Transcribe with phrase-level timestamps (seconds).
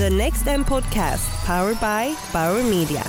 [0.00, 3.02] The Next M Podcast, powered by Bauer Media.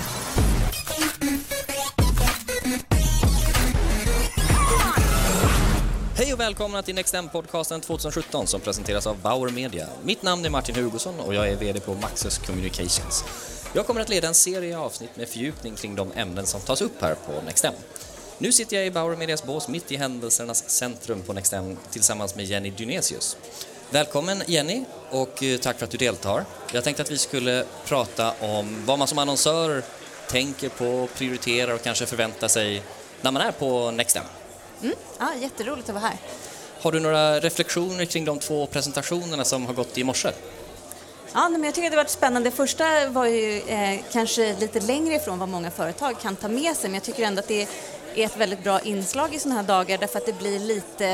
[6.16, 9.86] Hej och välkomna till Next M-podcasten 2017 som presenteras av Bauer Media.
[10.04, 13.24] Mitt namn är Martin Hugosson och jag är VD på Maxus Communications.
[13.74, 17.02] Jag kommer att leda en serie avsnitt med fördjupning kring de ämnen som tas upp
[17.02, 17.74] här på Next M.
[18.38, 22.36] Nu sitter jag i Bauer Medias bås mitt i händelsernas centrum på Next M tillsammans
[22.36, 23.36] med Jenny Dynesius.
[23.92, 26.44] Välkommen Jenny och eh, tack för att du deltar.
[26.72, 29.82] Jag tänkte att vi skulle prata om vad man som annonsör
[30.28, 32.82] tänker på, prioriterar och kanske förväntar sig
[33.20, 34.22] när man är på Next M.
[34.82, 34.94] Mm.
[35.18, 36.16] Ja, jätteroligt att vara här.
[36.80, 40.30] Har du några reflektioner kring de två presentationerna som har gått i morse?
[41.32, 42.50] Ja, men jag tycker det har varit spännande.
[42.50, 46.90] Första var ju eh, kanske lite längre ifrån vad många företag kan ta med sig,
[46.90, 47.62] men jag tycker ändå att det
[48.14, 51.06] är ett väldigt bra inslag i sådana här dagar därför att det blir lite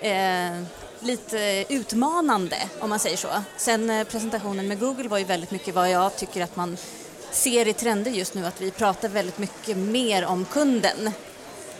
[0.00, 0.62] eh,
[1.02, 3.28] lite utmanande om man säger så.
[3.56, 6.76] Sen eh, presentationen med Google var ju väldigt mycket vad jag tycker att man
[7.30, 11.06] ser i trender just nu, att vi pratar väldigt mycket mer om kunden.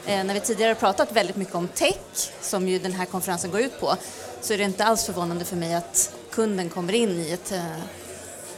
[0.07, 3.51] Eh, när vi tidigare har pratat väldigt mycket om tech, som ju den här konferensen
[3.51, 3.97] går ut på,
[4.41, 7.65] så är det inte alls förvånande för mig att kunden kommer in i ett, eh,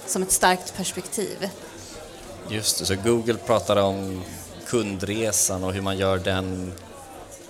[0.07, 1.49] som ett starkt perspektiv.
[2.49, 4.23] Just det, så Google pratar om
[4.67, 6.73] kundresan och hur man gör den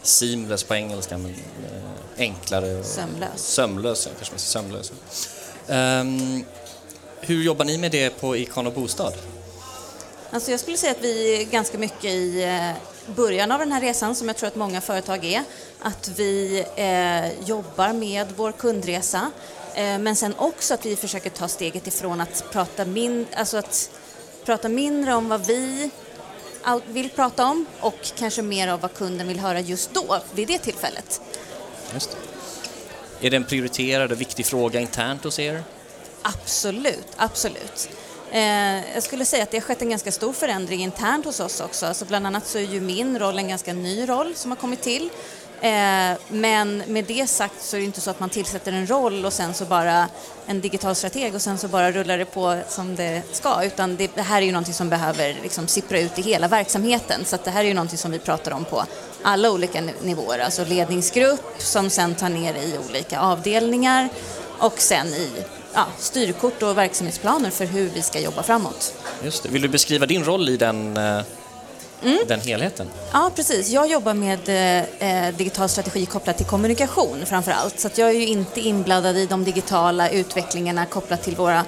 [0.02, 1.83] seamless på engelska, men eh,
[2.18, 2.84] enklare.
[2.84, 3.36] Sömlös.
[3.36, 4.92] Sömlös, ja, kanske man säger sömlös.
[5.66, 6.44] Um,
[7.20, 9.14] hur jobbar ni med det på Ikano Bostad?
[10.30, 12.70] Alltså jag skulle säga att vi är ganska mycket i eh,
[13.14, 15.42] början av den här resan, som jag tror att många företag är,
[15.80, 19.30] att vi eh, jobbar med vår kundresa,
[19.74, 23.90] eh, men sen också att vi försöker ta steget ifrån att prata, min, alltså att
[24.44, 25.90] prata mindre om vad vi
[26.86, 30.58] vill prata om och kanske mer av vad kunden vill höra just då, vid det
[30.58, 31.20] tillfället.
[31.92, 33.27] Just det.
[33.27, 35.62] Är det en prioriterad och viktig fråga internt hos er?
[36.22, 37.88] Absolut, absolut.
[38.30, 41.60] Eh, jag skulle säga att det har skett en ganska stor förändring internt hos oss
[41.60, 41.86] också.
[41.86, 44.82] Alltså bland annat så är ju min roll en ganska ny roll som har kommit
[44.82, 45.11] till.
[45.64, 49.25] Eh, men med det sagt så är det inte så att man tillsätter en roll
[49.25, 50.08] och sen så bara
[50.47, 53.64] en digital strateg och sen så bara rullar det på som det ska.
[53.64, 57.25] Utan det, det här är ju någonting som behöver liksom sippra ut i hela verksamheten.
[57.25, 58.85] Så att det här är ju någonting som vi pratar om på
[59.23, 60.39] alla olika nivåer.
[60.39, 64.08] Alltså ledningsgrupp som sen tar ner i olika avdelningar
[64.58, 65.31] och sen i
[65.75, 68.95] ja, styrkort och verksamhetsplaner för hur vi ska jobba framåt.
[69.25, 69.48] Just det.
[69.48, 71.20] Vill du beskriva din roll i den, eh,
[72.04, 72.18] mm.
[72.28, 72.88] den helheten?
[73.12, 73.68] Ja, precis.
[73.68, 74.48] Jag jobbar med
[74.98, 77.80] eh, digital strategi kopplat till kommunikation framför allt.
[77.80, 81.64] Så att jag är ju inte inblandad i de digitala utvecklingarna kopplat till våra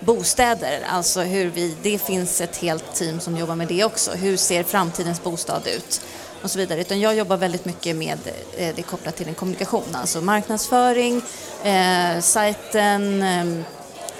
[0.00, 0.80] bostäder.
[0.88, 4.10] Alltså hur vi, det finns ett helt team som jobbar med det också.
[4.10, 6.00] Hur ser framtidens bostad ut?
[6.44, 6.80] och så vidare.
[6.80, 8.18] Utan jag jobbar väldigt mycket med
[8.56, 11.22] eh, det kopplat till en kommunikation, alltså marknadsföring,
[11.62, 13.64] eh, sajten eh,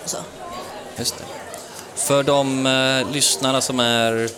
[0.05, 0.17] och så.
[0.97, 1.25] Just det.
[1.95, 4.29] För de eh, lyssnarna som är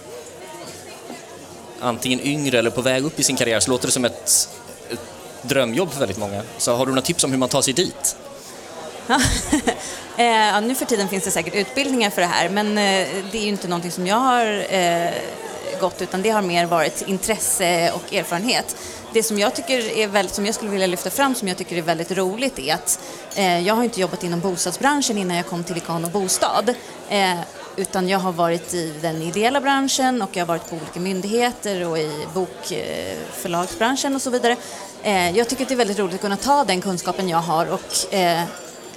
[1.80, 4.48] antingen yngre eller på väg upp i sin karriär så låter det som ett,
[4.90, 5.00] ett
[5.42, 6.42] drömjobb för väldigt många.
[6.58, 8.16] Så har du några tips om hur man tar sig dit?
[10.18, 13.38] Eh, ja, nu för tiden finns det säkert utbildningar för det här men eh, det
[13.38, 15.10] är ju inte någonting som jag har eh,
[15.80, 18.76] gått utan det har mer varit intresse och erfarenhet.
[19.12, 21.76] Det som jag tycker är väldigt, som jag skulle vilja lyfta fram som jag tycker
[21.76, 23.00] är väldigt roligt är att
[23.34, 26.74] eh, jag har inte jobbat inom bostadsbranschen innan jag kom till Ikano Bostad.
[27.08, 27.40] Eh,
[27.76, 31.88] utan jag har varit i den ideella branschen och jag har varit på olika myndigheter
[31.88, 34.56] och i bokförlagsbranschen eh, och så vidare.
[35.02, 37.66] Eh, jag tycker att det är väldigt roligt att kunna ta den kunskapen jag har
[37.66, 38.42] och eh,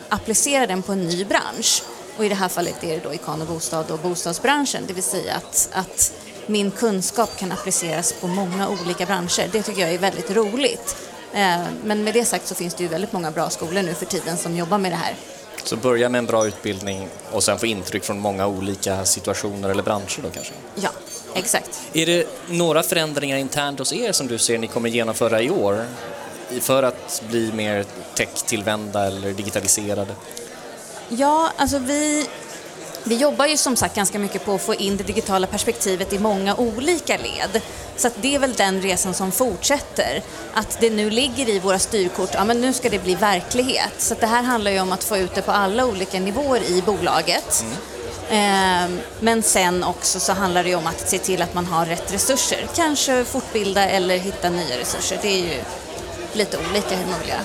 [0.09, 1.83] applicera den på en ny bransch.
[2.17, 5.35] Och i det här fallet är det då Ikano Bostad och bostadsbranschen, det vill säga
[5.35, 6.13] att, att
[6.47, 9.49] min kunskap kan appliceras på många olika branscher.
[9.51, 10.95] Det tycker jag är väldigt roligt.
[11.83, 14.37] Men med det sagt så finns det ju väldigt många bra skolor nu för tiden
[14.37, 15.15] som jobbar med det här.
[15.63, 19.83] Så börja med en bra utbildning och sen få intryck från många olika situationer eller
[19.83, 20.53] branscher då kanske?
[20.75, 20.89] Ja,
[21.35, 21.81] exakt.
[21.93, 25.85] Är det några förändringar internt hos er som du ser ni kommer genomföra i år
[26.61, 30.15] för att bli mer tech-tillvända eller digitaliserade?
[31.09, 32.27] Ja, alltså vi
[33.03, 36.19] vi jobbar ju som sagt ganska mycket på att få in det digitala perspektivet i
[36.19, 37.61] många olika led.
[37.95, 40.23] Så det är väl den resan som fortsätter.
[40.53, 43.93] Att det nu ligger i våra styrkort, ja men nu ska det bli verklighet.
[43.97, 46.81] Så det här handlar ju om att få ut det på alla olika nivåer i
[46.81, 47.63] bolaget.
[47.63, 48.99] Mm.
[49.19, 52.13] Men sen också så handlar det ju om att se till att man har rätt
[52.13, 52.67] resurser.
[52.75, 55.19] Kanske fortbilda eller hitta nya resurser.
[55.21, 55.61] Det är ju
[56.33, 57.41] lite olika hur man vill göra.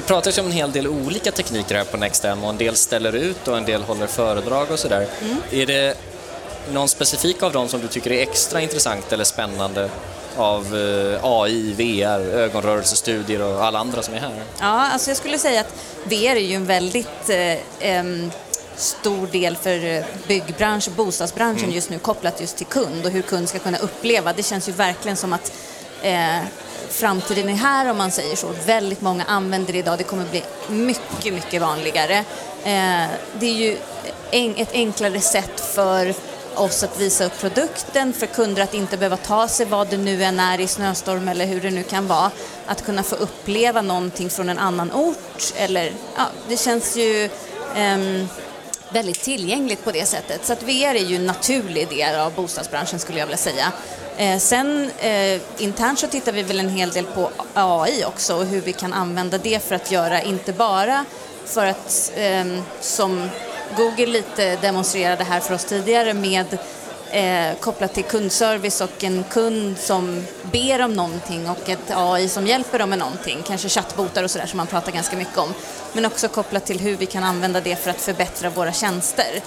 [0.00, 2.76] Det pratas ju om en hel del olika tekniker här på NextM och en del
[2.76, 5.06] ställer ut och en del håller föredrag och sådär.
[5.22, 5.36] Mm.
[5.50, 5.96] Är det
[6.72, 9.90] någon specifik av dem som du tycker är extra intressant eller spännande
[10.36, 14.42] av eh, AI, VR, ögonrörelsestudier och alla andra som är här?
[14.60, 15.74] Ja, alltså jag skulle säga att
[16.04, 17.30] VR är ju en väldigt
[17.80, 18.04] eh,
[18.76, 23.22] stor del för eh, byggbransch och bostadsbranschen just nu kopplat just till kund och hur
[23.22, 24.32] kund ska kunna uppleva.
[24.32, 25.52] Det känns ju verkligen som att
[26.02, 26.38] eh,
[26.88, 28.52] framtiden är här om man säger så.
[28.66, 29.98] Väldigt många använder det idag.
[29.98, 32.16] Det kommer bli mycket, mycket vanligare.
[32.64, 33.06] Eh,
[33.38, 33.76] det är ju
[34.30, 36.14] en, ett enklare sätt för
[36.54, 40.24] oss att visa upp produkten, för kunder att inte behöva ta sig vad det nu
[40.24, 42.30] än är i snöstorm eller hur det nu kan vara.
[42.66, 47.24] Att kunna få uppleva någonting från en annan ort eller ja, det känns ju
[47.76, 48.26] eh,
[48.92, 50.46] väldigt tillgängligt på det sättet.
[50.46, 53.72] Så att VR är ju en naturlig del av bostadsbranschen skulle jag vilja säga.
[54.20, 58.46] Eh, sen eh, internt så tittar vi väl en hel del på AI också och
[58.46, 61.04] hur vi kan använda det för att göra, inte bara
[61.44, 62.44] för att eh,
[62.80, 63.28] som
[63.76, 66.58] Google lite demonstrerade här för oss tidigare med
[67.10, 72.46] eh, kopplat till kundservice och en kund som ber om någonting och ett AI som
[72.46, 75.54] hjälper dem med någonting, kanske chattbotar och sådär som man pratar ganska mycket om.
[75.92, 79.40] Men också kopplat till hur vi kan använda det för att förbättra våra tjänster.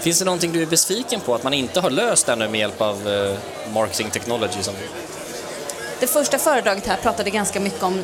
[0.00, 2.80] Finns det någonting du är besviken på att man inte har löst ännu med hjälp
[2.80, 3.36] av eh,
[3.74, 4.62] marketing technology?
[4.62, 4.74] Som...
[6.00, 8.02] Det första föredraget här pratade ganska mycket om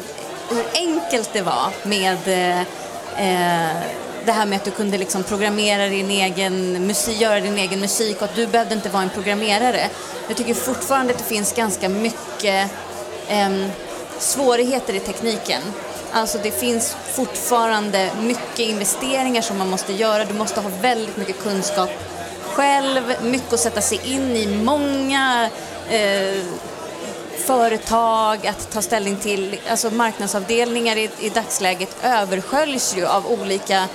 [0.48, 3.76] hur enkelt det var med eh, eh,
[4.25, 8.16] det här med att du kunde liksom programmera din egen musik, göra din egen musik
[8.16, 9.88] och att du behövde inte vara en programmerare.
[10.28, 12.70] Jag tycker fortfarande att det finns ganska mycket
[13.28, 13.66] eh,
[14.19, 15.62] svårigheter i tekniken.
[16.16, 20.24] Alltså det finns fortfarande mycket investeringar som man måste göra.
[20.24, 21.90] Du måste ha väldigt mycket kunskap
[22.52, 25.50] själv, mycket att sätta sig in i, många
[25.90, 26.42] eh,
[27.38, 29.56] företag att ta ställning till.
[29.70, 33.88] Alltså marknadsavdelningar i, i dagsläget översköljs ju av olika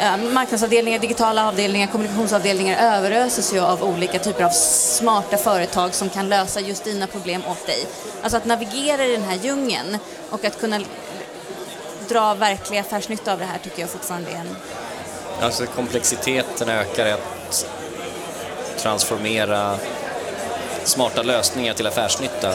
[0.00, 6.28] eh, marknadsavdelningar, digitala avdelningar, kommunikationsavdelningar överöses ju av olika typer av smarta företag som kan
[6.28, 7.86] lösa just dina problem åt dig.
[8.22, 9.98] Alltså att navigera i den här djungeln
[10.30, 10.80] och att kunna
[12.10, 14.56] dra verklig affärsnytta av det här tycker jag fortfarande är en...
[15.40, 17.66] Alltså komplexiteten ökar i att
[18.78, 19.76] transformera
[20.84, 22.54] smarta lösningar till affärsnytta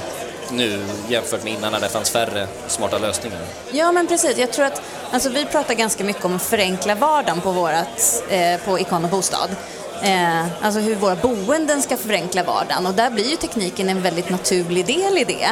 [0.52, 3.40] nu jämfört med innan när det fanns färre smarta lösningar.
[3.72, 4.38] Ja, men precis.
[4.38, 4.82] Jag tror att
[5.12, 9.10] alltså, vi pratar ganska mycket om att förenkla vardagen på, vårat, eh, på Ikon och
[9.10, 9.50] Bostad.
[10.02, 14.30] Eh, alltså hur våra boenden ska förenkla vardagen och där blir ju tekniken en väldigt
[14.30, 15.50] naturlig del i det.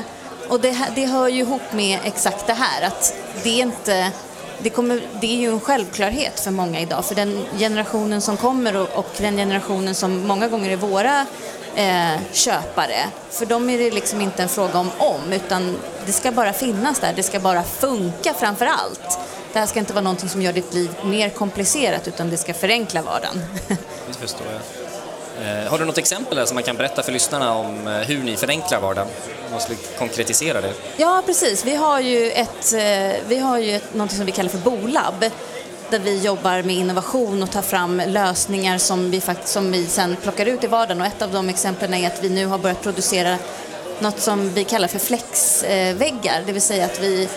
[0.50, 4.12] Och det, det hör ju ihop med exakt det här att det är inte
[4.60, 8.75] det, kommer, det är ju en självklarhet för många idag, för den generationen som kommer
[8.75, 11.25] och, och den generationen som många gånger är våra
[11.75, 12.95] eh, köpare,
[13.30, 17.00] för dem är det liksom inte en fråga om om, utan det ska bara finnas
[17.00, 19.19] där, det ska bara funka framför allt.
[19.54, 22.54] Det här ska inte vara någonting som gör ditt liv mer komplicerat, utan det ska
[22.54, 23.42] förenkla vardagen.
[24.07, 24.93] Det förstår jag.
[25.41, 28.24] Eh, har du något exempel där som man kan berätta för lyssnarna om eh, hur
[28.24, 29.07] ni förenklar vardagen?
[29.45, 30.74] Om man skulle konkretisera det.
[30.97, 31.65] Ja, precis.
[31.65, 35.25] Vi har ju, ett, eh, vi har ju ett, något som vi kallar för Bolab
[35.89, 40.15] där vi jobbar med innovation och tar fram lösningar som vi, fakt- som vi sen
[40.24, 41.01] plockar ut i vardagen.
[41.01, 43.38] Och ett av de exemplen är att vi nu har börjat producera
[44.00, 47.29] något som vi kallar för flexväggar, det vill säga att vi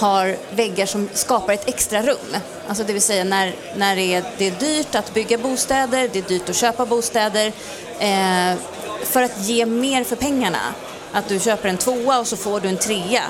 [0.00, 2.36] har väggar som skapar ett extra rum.
[2.68, 6.18] Alltså det vill säga när, när det, är, det är dyrt att bygga bostäder, det
[6.18, 7.52] är dyrt att köpa bostäder,
[7.98, 8.58] eh,
[9.04, 10.74] för att ge mer för pengarna.
[11.12, 13.22] Att du köper en tvåa och så får du en trea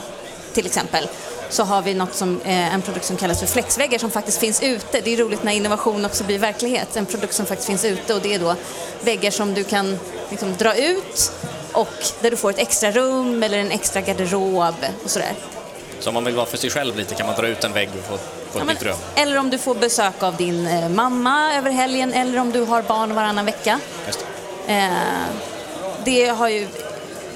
[0.52, 1.08] till exempel
[1.50, 4.62] så har vi något som, eh, en produkt som kallas för flexväggar som faktiskt finns
[4.62, 5.00] ute.
[5.00, 6.96] Det är roligt när innovation också blir verklighet.
[6.96, 8.54] En produkt som faktiskt finns ute och det är då
[9.00, 9.98] väggar som du kan
[10.30, 11.32] liksom, dra ut
[11.72, 15.32] och där du får ett extra rum eller en extra garderob och sådär.
[16.00, 17.88] Så om man vill vara för sig själv lite kan man dra ut en vägg
[17.98, 18.96] och få, få ett Ja, men, nytt rum.
[19.14, 22.82] eller om du får besök av din eh, mamma över helgen eller om du har
[22.82, 23.80] barn varannan vecka.
[24.06, 24.24] Just
[24.66, 24.72] det.
[24.72, 24.90] Eh,
[26.04, 26.66] det har ju,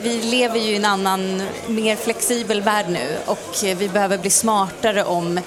[0.02, 5.04] vi lever ju i en annan, mer flexibel värld nu och vi behöver bli smartare
[5.04, 5.40] om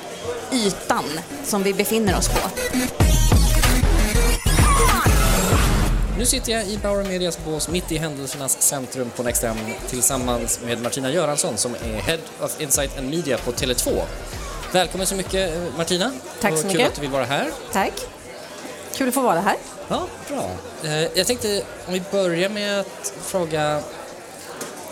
[0.51, 1.03] ytan
[1.45, 2.50] som vi befinner oss på.
[6.27, 9.57] Sitter jag i Bauer Medias bås mitt i händelsernas centrum på NextM
[9.89, 14.01] tillsammans med Martina Göransson som är Head of Insight and Media på Tele2.
[14.74, 16.12] Välkommen så mycket eh, Martina.
[16.41, 16.88] Tack så Kul mycket.
[16.88, 17.51] att du vill vara här.
[17.74, 17.93] Tack.
[18.96, 19.55] Kul att få vara här.
[19.88, 20.50] Ja, bra.
[20.84, 23.81] Eh, Jag tänkte om vi börjar med att fråga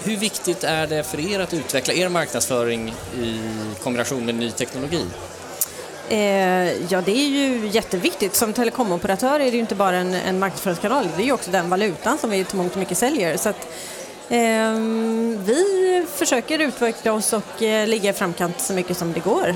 [0.03, 3.39] hur viktigt är det för er att utveckla er marknadsföring i
[3.83, 5.05] kombination med ny teknologi?
[6.09, 8.35] Eh, ja, det är ju jätteviktigt.
[8.35, 11.69] Som telekomoperatör är det ju inte bara en, en marknadsföringskanal, det är ju också den
[11.69, 13.37] valutan som vi till mångt och mycket säljer.
[13.37, 13.67] Så att,
[14.29, 19.55] ehm, vi försöker utveckla oss och eh, ligga i framkant så mycket som det går.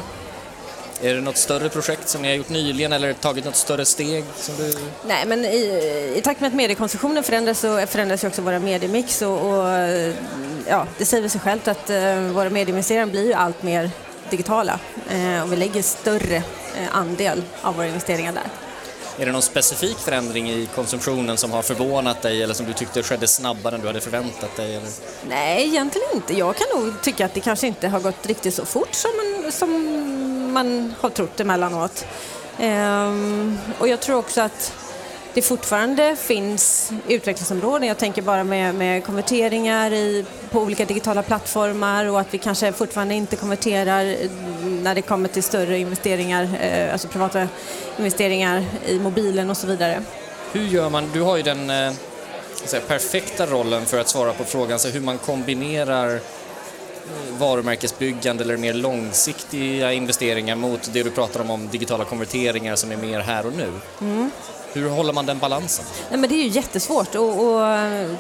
[1.02, 4.24] Är det något större projekt som ni har gjort nyligen eller tagit något större steg?
[4.36, 4.74] Som du...
[5.08, 9.22] Nej, men i, i takt med att mediekonsumtionen förändras så förändras ju också våra mediemix
[9.22, 9.68] och, och
[10.68, 13.92] ja, det säger sig självt att uh, våra medieinvesteringar blir ju allt mer
[14.30, 14.80] digitala
[15.44, 16.44] och vi lägger större uh,
[16.92, 18.48] andel av våra investeringar där.
[19.20, 23.04] Är det någon specifik förändring i konsumtionen som har förvånat dig eller som du tyckte
[23.04, 24.76] skedde snabbare än du hade förväntat dig?
[24.76, 24.90] Eller?
[25.28, 26.34] Nej, egentligen inte.
[26.34, 29.52] Jag kan nog tycka att det kanske inte har gått riktigt så fort som man,
[29.52, 32.06] som man har trott emellanåt.
[32.60, 34.74] Ehm, och jag tror också att
[35.40, 37.88] det fortfarande finns utvecklingsområden.
[37.88, 42.72] Jag tänker bara med, med konverteringar i, på olika digitala plattformar och att vi kanske
[42.72, 44.16] fortfarande inte konverterar
[44.84, 47.48] när det kommer till större investeringar, eh, alltså privata
[47.98, 50.04] investeringar i mobilen och så vidare.
[50.52, 51.10] Hur gör man?
[51.14, 51.94] Du har ju den eh,
[52.66, 56.20] säga, perfekta rollen för att svara på frågan så hur man kombinerar
[57.40, 62.98] varumärkesbyggande eller mer långsiktiga investeringar mot det du pratar om, om digitala konverteringar som är
[62.98, 63.72] mer här och nu.
[64.02, 64.32] Mm.
[64.74, 65.86] Hur håller man den balansen?
[66.10, 68.12] Nej, men det är ju jättesvårt och, och eh,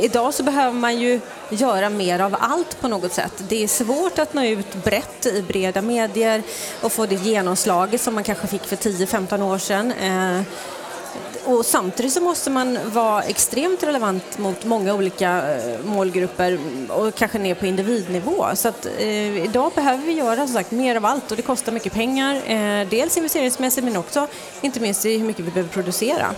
[0.00, 3.32] idag så behöver man ju göra mer av allt på något sätt.
[3.48, 6.42] Det är svårt att nå ut brett i breda medier
[6.80, 9.92] och få det genomslaget som man kanske fick för 10-15 år sedan.
[9.92, 10.42] Eh,
[11.44, 16.58] och samtidigt så måste man vara extremt relevant mot många olika eh, målgrupper
[16.88, 18.46] och kanske ner på individnivå.
[18.54, 21.72] Så att, eh, idag behöver vi göra som sagt mer av allt och det kostar
[21.72, 22.34] mycket pengar.
[22.34, 24.26] Eh, dels investeringsmässigt men också
[24.60, 26.34] inte minst i hur mycket vi behöver producera.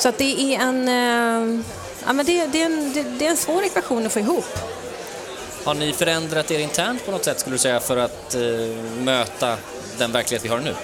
[0.00, 1.60] Så att det är en, eh,
[2.06, 4.58] ja, men det, det, är en, det, det är en svår ekvation att få ihop.
[5.64, 8.40] Har ni förändrat er internt på något sätt skulle du säga för att eh,
[8.98, 9.56] möta
[9.98, 10.74] den verklighet vi har nu?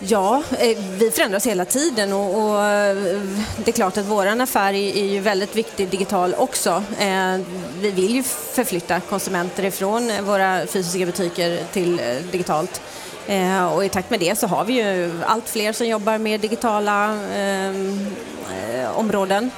[0.00, 2.96] Ja, eh, vi förändras hela tiden och, och eh,
[3.64, 6.82] det är klart att vår affär är, ju väldigt viktig digital också.
[6.98, 7.36] Eh,
[7.80, 12.00] vi vill ju förflytta konsumenter ifrån våra fysiska butiker till
[12.32, 12.80] digitalt.
[13.74, 17.18] Och i takt med det så har vi ju allt fler som jobbar med digitala
[18.94, 19.50] områden.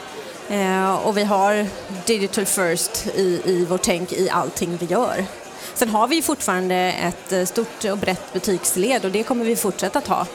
[1.04, 1.66] och vi har
[2.06, 5.24] digital first i, i vårt tänk i allting vi gör.
[5.80, 9.98] Sen har vi fortfarande ett eh, stort och brett butiksled och det kommer vi fortsätta
[9.98, 10.26] att ha.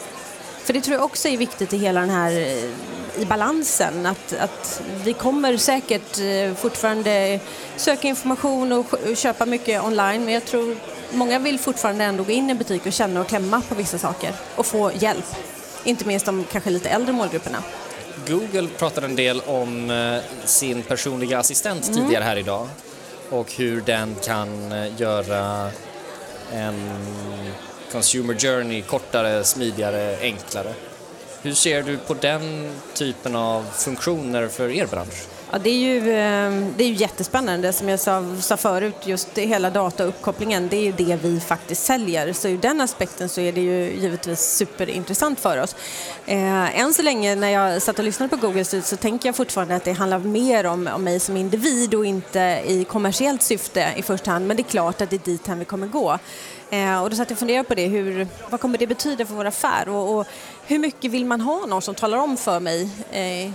[0.63, 4.33] För det tror jag också är viktigt i hela den här eh, i balansen att,
[4.33, 7.39] att vi kommer säkert eh, fortfarande
[7.75, 8.85] söka information och
[9.15, 10.75] köpa mycket online men jag tror
[11.11, 13.97] många vill fortfarande ändå gå in i en butik och känna och klämma på vissa
[13.97, 15.35] saker och få hjälp.
[15.83, 17.63] Inte minst de kanske lite äldre målgrupperna.
[18.27, 19.91] Google pratade en del om
[20.45, 21.99] sin personliga assistent mm.
[21.99, 22.67] tidigare här idag
[23.29, 25.71] och hur den kan eh, göra
[26.53, 26.89] en
[27.91, 30.73] consumer journey kortare, smidigare, enklare.
[31.41, 35.34] Hur ser du på den typen av funktioner för er bransch?
[35.55, 37.73] Ja, det, är ju, ehm, det är ju jättespännande.
[37.73, 42.33] Som jag sa, sa förut, just hela datauppkopplingen, det är ju det vi faktiskt säljer.
[42.33, 45.75] Så ur den aspekten så är det ju givetvis superintressant för oss.
[46.25, 49.35] Eh, än så länge när jag satt och lyssnade på Google Street så tänker jag
[49.35, 53.93] fortfarande att det handlar mer om, om mig som individ och inte i kommersiellt syfte
[53.97, 54.47] i första hand.
[54.47, 56.19] Men det är klart att det är dit vi kommer gå.
[56.69, 59.33] Eh, och då satt jag och funderade på det, hur, vad kommer det betyda för
[59.33, 60.27] vår affär och, och
[60.65, 63.51] hur mycket vill man ha någon som talar om för mig eh,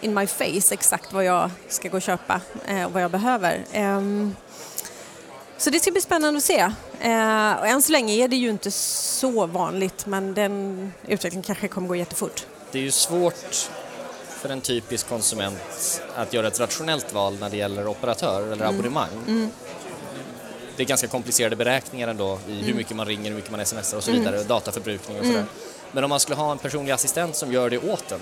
[0.00, 3.64] in my face exakt vad jag ska gå och köpa eh, och vad jag behöver.
[3.72, 4.36] Ehm,
[5.58, 6.58] så det ska bli spännande att se.
[7.00, 11.68] Eh, och än så länge är det ju inte så vanligt men den utvecklingen kanske
[11.68, 12.46] kommer gå jättefort.
[12.72, 13.70] Det är ju svårt
[14.28, 18.68] för en typisk konsument att göra ett rationellt val när det gäller operatör eller mm.
[18.68, 19.08] abonnemang.
[19.26, 19.50] Mm.
[20.76, 22.76] Det är ganska komplicerade beräkningar ändå i hur mm.
[22.76, 24.22] mycket man ringer, hur mycket man smsar och så mm.
[24.22, 25.38] vidare, dataförbrukning och sådär.
[25.38, 25.50] Mm.
[25.92, 28.20] Men om man skulle ha en personlig assistent som gör det åt en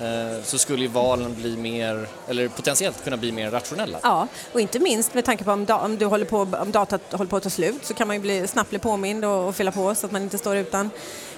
[0.00, 3.98] Eh, så skulle ju valen bli mer, eller potentiellt kunna bli mer rationella.
[4.02, 7.12] Ja, och inte minst med tanke på om, da, om, du håller på, om datat
[7.12, 9.56] håller på att ta slut så kan man ju bli, snabbt bli påmind och, och
[9.56, 10.90] fylla på så att man inte står utan.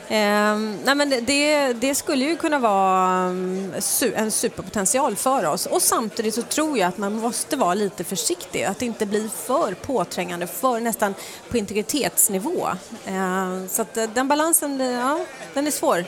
[0.08, 3.74] Eh, nej men det, det, skulle ju kunna vara mm,
[4.14, 8.64] en superpotential för oss och samtidigt så tror jag att man måste vara lite försiktig,
[8.64, 11.14] att det inte blir för påträngande, för nästan
[11.50, 12.68] på integritetsnivå.
[13.06, 15.20] Eh, så att eh, den balansen, eh, ja,
[15.54, 16.04] den är svår.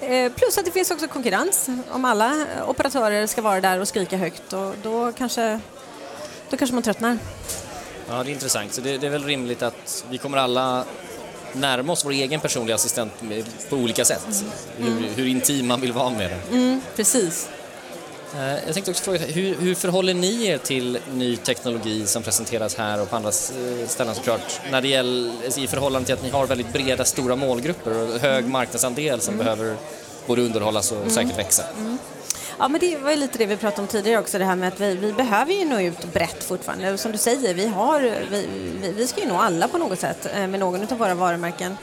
[0.00, 1.68] Eh, plus att det finns också konkurrens.
[1.90, 5.60] Om alla operatörer ska vara där och skrika högt och då kanske,
[6.50, 7.18] då kanske man tröttnar.
[8.08, 8.74] Ja, det är intressant.
[8.74, 10.84] Så det, det är väl rimligt att vi kommer alla
[11.52, 13.12] närma oss vår egen personliga assistent
[13.68, 14.44] på olika sätt.
[14.78, 14.92] Mm.
[14.92, 16.60] Hur, hur, intim man vill vara med den.
[16.60, 17.48] Mm, precis.
[18.34, 22.74] Eh, jag tänkte också fråga, hur, hur förhåller ni er till ny teknologi som presenteras
[22.74, 26.30] här och på andra eh, ställen såklart, när det gäller, i förhållande till att ni
[26.30, 28.52] har väldigt breda, stora målgrupper och hög mm.
[28.52, 29.44] marknadsandel som mm.
[29.44, 29.76] behöver
[30.26, 31.10] både underhållas och mm.
[31.10, 31.62] säkert växa?
[31.78, 31.98] Mm.
[32.58, 34.68] Ja, men det var ju lite det vi pratade om tidigare också, det här med
[34.68, 36.92] att vi, vi behöver ju nå ut brett fortfarande.
[36.92, 38.48] Och som du säger, vi, har, vi,
[38.80, 41.76] vi, vi ska ju nå alla på något sätt eh, med någon av våra varumärken.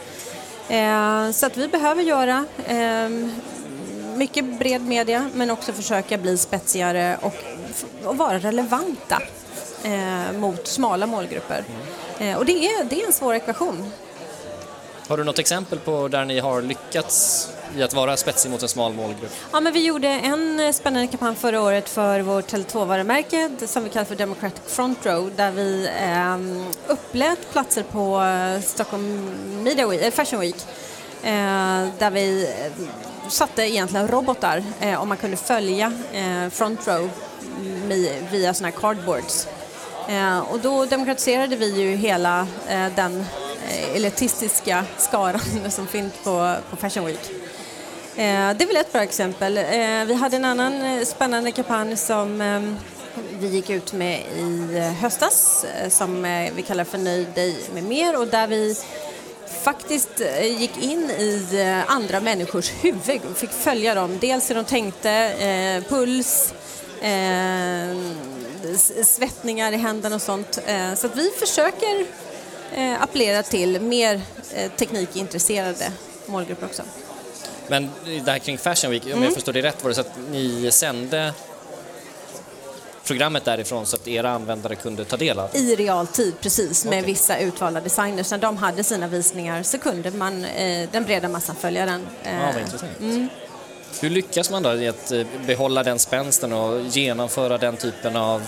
[0.69, 3.09] Eh, så att vi behöver göra eh,
[4.17, 7.35] mycket bred media men också försöka bli spetsigare och,
[8.03, 9.21] och vara relevanta
[9.83, 11.63] eh, mot smala målgrupper.
[12.19, 13.91] Eh, och det är, det är en svår ekvation.
[15.07, 17.47] Har du något exempel på där ni har lyckats
[17.77, 19.31] i att vara spetsig mot en smal målgrupp?
[19.51, 23.89] Ja, men vi gjorde en eh, spännande kampanj förra året för vårt Tele2-varumärke som vi
[23.89, 26.37] kallar för Democratic Front Row där vi eh,
[26.93, 29.31] upplät platser på eh, Stockholm
[29.63, 30.55] Media Week, Fashion Week
[31.23, 32.87] eh, där vi eh,
[33.29, 37.09] satte egentligen robotar eh, och man kunde följa eh, Front Row
[38.31, 39.47] via sådana här cardboards.
[40.09, 43.25] Eh, och då demokratiserade vi ju hela eh, den
[43.69, 47.31] eh, elitistiska skaran som finns på, på Fashion Week.
[48.17, 49.57] Eh, det är väl ett bra exempel.
[49.57, 52.75] Eh, vi hade en annan eh, spännande kampanj som ehm,
[53.39, 56.23] vi gick ut med i höstas som
[56.55, 58.75] vi kallar för Nöj dig med mer och där vi
[59.67, 60.21] faktiskt
[60.59, 61.45] gick in i
[61.87, 64.17] andra människors huvud och fick följa dem.
[64.21, 66.53] Dels hur de tänkte, puls,
[69.03, 70.59] svettningar i händerna och sånt.
[70.65, 72.05] Eh, så att vi försöker
[72.75, 74.21] eh, appellera till mer
[74.53, 75.91] eh, teknikintresserade
[76.25, 76.83] målgrupper också.
[77.67, 77.89] Men
[78.25, 79.23] det här kring Fashion Week, om mm.
[79.23, 81.33] jag förstår det rätt, var det så att ni sände
[83.07, 85.49] programmet därifrån så att era användare kunde ta del av?
[85.53, 87.11] I realtid, precis, med okay.
[87.11, 88.31] vissa utvalda designers.
[88.31, 92.07] När de hade sina visningar så kunde man, eh, den breda massan följa den.
[92.23, 92.99] Ja, vad intressant.
[92.99, 93.27] Mm.
[94.01, 98.41] Hur lyckas man då i att eh, behålla den spänsten och genomföra den typen av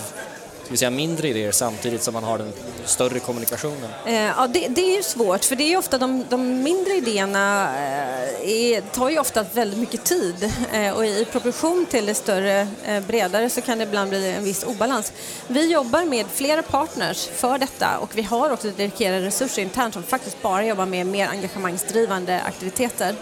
[0.70, 2.52] ska vi säga, mindre idéer samtidigt som man har den
[2.84, 3.90] större kommunikationen?
[4.06, 6.94] Eh, ja, det, det, är ju svårt för det är ju ofta de, de mindre
[6.94, 12.14] idéerna eh, är, tar ju ofta väldigt mycket tid eh, och i proportion till det
[12.14, 15.12] större, eh, bredare så kan det ibland bli en viss obalans.
[15.46, 20.02] Vi jobbar med flera partners för detta och vi har också dedikerade resurser internt som
[20.02, 23.14] faktiskt bara jobbar med mer engagemangsdrivande aktiviteter.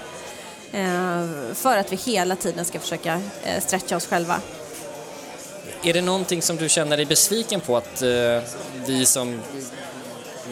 [0.72, 1.24] Eh,
[1.54, 4.40] för att vi hela tiden ska försöka eh, stretcha oss själva.
[5.82, 8.08] Är det någonting som du känner dig besviken på att eh,
[8.86, 9.40] vi som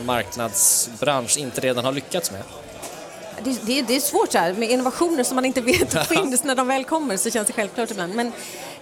[0.04, 2.42] marknadsbransch inte redan har lyckats med?
[3.44, 6.54] Det, det, det är svårt så här, med innovationer som man inte vet finns när
[6.54, 8.14] de väl kommer så känns det självklart ibland.
[8.14, 8.32] Men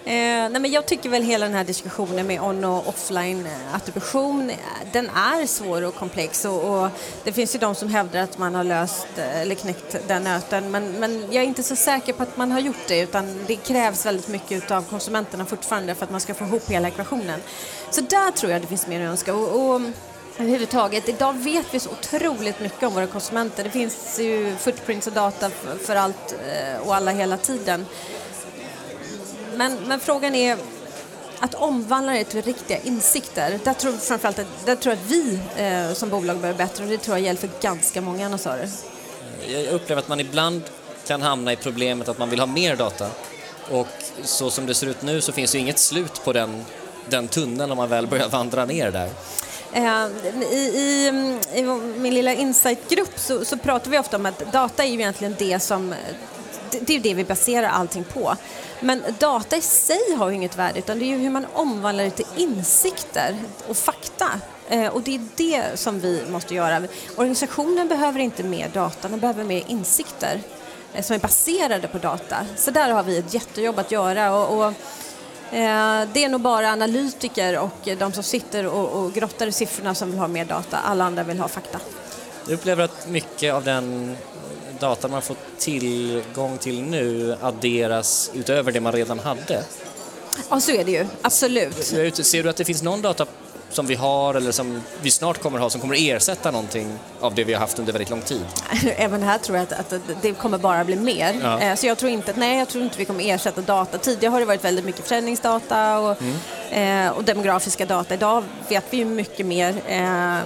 [0.07, 3.75] Eh, nej men jag tycker väl hela den här diskussionen med on och offline eh,
[3.75, 4.57] attribution, eh,
[4.91, 6.89] den är svår och komplex och, och,
[7.23, 10.71] det finns ju de som hävdar att man har löst eh, eller knäckt den nöten
[10.71, 13.55] men, men jag är inte så säker på att man har gjort det utan det
[13.55, 17.39] krävs väldigt mycket av konsumenterna fortfarande för att man ska få ihop hela ekvationen.
[17.89, 19.35] Så där tror jag det finns mer att önska.
[19.35, 19.81] Och, och,
[20.37, 21.09] överhuvudtaget.
[21.09, 23.63] Idag vet vi så otroligt mycket om våra konsumenter.
[23.63, 25.49] Det finns ju footprints och data
[25.85, 26.35] för allt
[26.85, 27.85] och alla hela tiden.
[29.57, 30.57] Men, men frågan är
[31.39, 33.59] att omvandla det till riktiga insikter.
[33.63, 36.97] Där tror, framförallt, där tror jag att vi eh, som bolag behöver bättre och det
[36.97, 38.69] tror jag för ganska många annonsörer.
[39.47, 40.63] Jag upplever att man ibland
[41.07, 43.07] kan hamna i problemet att man vill ha mer data
[43.71, 43.87] och
[44.23, 46.65] så som det ser ut nu så finns det inget slut på den,
[47.09, 49.09] den tunneln om man väl börjar vandra ner där.
[49.73, 50.07] Eh,
[50.51, 51.07] I, i,
[51.53, 51.63] i
[51.97, 55.59] min lilla insightgrupp så, så pratar vi ofta om att data är ju egentligen det
[55.59, 55.93] som
[56.81, 58.35] det är det vi baserar allting på.
[58.79, 62.03] Men data i sig har ju inget värde utan det är ju hur man omvandlar
[62.03, 63.35] det till insikter
[63.67, 64.27] och fakta.
[64.69, 66.83] Eh, och det är det som vi måste göra.
[67.15, 70.41] Organisationen behöver inte mer data, den behöver mer insikter
[70.93, 72.37] eh, som är baserade på data.
[72.55, 74.35] Så där har vi ett jättejobb att göra.
[74.35, 74.65] Och, och
[75.55, 79.95] eh, det är nog bara analytiker och de som sitter och, och grottar i siffrorna
[79.95, 80.77] som vill ha mer data.
[80.77, 81.79] Alla andra vill ha fakta.
[82.45, 84.17] Jag upplever att mycket av den
[84.79, 89.63] data man får tillgång till nu adderas utöver det man redan hade?
[90.49, 91.05] Ja, så är det ju.
[91.21, 91.85] Absolut.
[92.25, 93.25] Ser du att det finns någon data
[93.69, 97.43] som vi har eller som vi snart kommer ha som kommer ersätta någonting av det
[97.43, 98.41] vi har haft under väldigt lång tid?
[98.97, 101.39] Även här tror jag att, att det kommer bara bli mer.
[101.41, 101.59] Ja.
[101.59, 103.97] Eh, så jag tror inte nej, jag tror inte vi kommer ersätta data.
[103.97, 107.07] Tidigare har det varit väldigt mycket försäljningsdata och, mm.
[107.07, 108.13] eh, och demografiska data.
[108.13, 110.37] Idag vet vi ju mycket mer eh,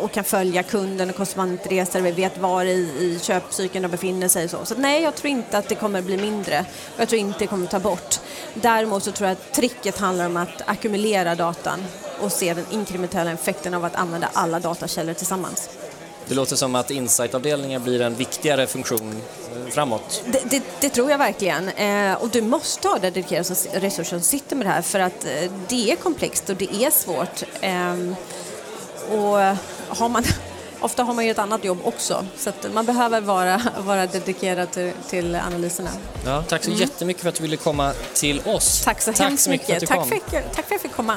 [0.00, 2.00] och kan följa kunden och konsumentresor.
[2.00, 4.44] Vi vet var i, i köpcykeln de befinner sig.
[4.44, 4.64] Och så.
[4.64, 6.64] så nej, jag tror inte att det kommer bli mindre.
[6.96, 8.20] Jag tror inte det kommer ta bort.
[8.54, 11.84] Däremot så tror jag att tricket handlar om att ackumulera datan
[12.20, 15.70] och se den inkrementella effekten av att använda alla datakällor tillsammans.
[16.28, 19.22] Det låter som att insightavdelningen blir en viktigare funktion
[19.56, 20.24] eh, framåt.
[20.26, 21.68] Det, det, det tror jag verkligen.
[21.68, 25.50] Eh, och du måste ha dedikerade resurser som sitter med det här för att eh,
[25.68, 27.42] det är komplext och det är svårt.
[27.60, 27.94] Eh,
[29.10, 29.56] och
[29.96, 30.24] har man
[30.80, 34.92] ofta har man ju ett annat jobb också så man behöver vara, vara dedikerad till,
[35.08, 35.90] till analyserna.
[36.24, 38.82] Ja, tack så jättemycket för att du ville komma till oss.
[38.84, 39.66] Tack så tack hemskt mycket.
[39.66, 41.16] För att du Tack, för, tack för att jag fick komma.